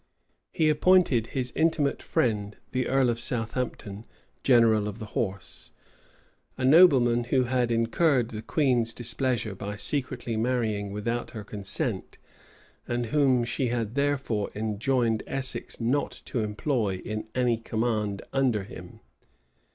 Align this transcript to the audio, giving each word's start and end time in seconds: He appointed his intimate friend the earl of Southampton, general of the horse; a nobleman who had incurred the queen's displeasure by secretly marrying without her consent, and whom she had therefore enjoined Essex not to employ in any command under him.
He 0.51 0.67
appointed 0.67 1.27
his 1.27 1.53
intimate 1.55 2.01
friend 2.01 2.57
the 2.71 2.87
earl 2.87 3.11
of 3.11 3.19
Southampton, 3.19 4.05
general 4.41 4.87
of 4.87 4.97
the 4.97 5.05
horse; 5.13 5.73
a 6.57 6.65
nobleman 6.65 7.25
who 7.25 7.43
had 7.43 7.69
incurred 7.69 8.29
the 8.29 8.41
queen's 8.41 8.95
displeasure 8.95 9.53
by 9.53 9.75
secretly 9.75 10.35
marrying 10.37 10.91
without 10.91 11.29
her 11.37 11.43
consent, 11.43 12.17
and 12.87 13.05
whom 13.05 13.43
she 13.43 13.67
had 13.67 13.93
therefore 13.93 14.49
enjoined 14.55 15.21
Essex 15.27 15.79
not 15.79 16.19
to 16.25 16.39
employ 16.39 16.95
in 17.05 17.27
any 17.35 17.57
command 17.59 18.23
under 18.33 18.63
him. 18.63 19.01